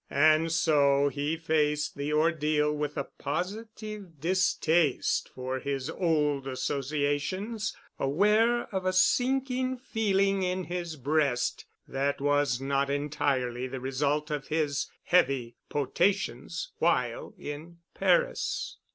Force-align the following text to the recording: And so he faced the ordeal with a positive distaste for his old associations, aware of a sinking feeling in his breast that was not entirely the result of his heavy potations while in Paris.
And 0.09 0.51
so 0.51 1.09
he 1.09 1.37
faced 1.37 1.95
the 1.95 2.11
ordeal 2.11 2.73
with 2.75 2.97
a 2.97 3.03
positive 3.03 4.19
distaste 4.19 5.29
for 5.29 5.59
his 5.59 5.91
old 5.91 6.47
associations, 6.47 7.77
aware 7.99 8.61
of 8.73 8.83
a 8.87 8.93
sinking 8.93 9.77
feeling 9.77 10.41
in 10.41 10.63
his 10.63 10.95
breast 10.95 11.65
that 11.87 12.19
was 12.19 12.59
not 12.59 12.89
entirely 12.89 13.67
the 13.67 13.79
result 13.79 14.31
of 14.31 14.47
his 14.47 14.89
heavy 15.03 15.55
potations 15.69 16.71
while 16.79 17.35
in 17.37 17.77
Paris. 17.93 18.77